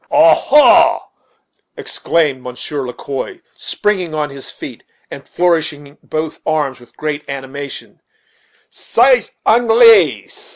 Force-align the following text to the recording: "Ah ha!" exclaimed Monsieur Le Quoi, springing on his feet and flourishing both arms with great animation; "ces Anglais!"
"Ah 0.09 0.33
ha!" 0.33 1.09
exclaimed 1.77 2.41
Monsieur 2.41 2.81
Le 2.87 2.91
Quoi, 2.93 3.39
springing 3.53 4.15
on 4.15 4.31
his 4.31 4.49
feet 4.49 4.83
and 5.11 5.27
flourishing 5.27 5.95
both 6.01 6.39
arms 6.43 6.79
with 6.79 6.97
great 6.97 7.23
animation; 7.29 8.01
"ces 8.71 9.29
Anglais!" 9.45 10.27